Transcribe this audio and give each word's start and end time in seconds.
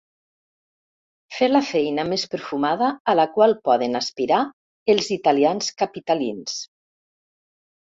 Fer 1.39 1.49
la 1.51 1.61
feina 1.67 2.05
més 2.13 2.23
perfumada 2.31 2.89
a 3.13 3.15
la 3.19 3.27
qual 3.37 3.55
poden 3.71 4.01
aspirar 4.01 4.41
els 4.97 5.13
italians 5.19 5.71
capitalins. 5.85 6.59